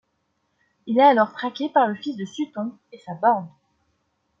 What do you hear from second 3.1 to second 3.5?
bande...